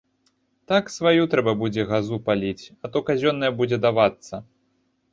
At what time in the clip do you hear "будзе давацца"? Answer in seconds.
3.63-4.35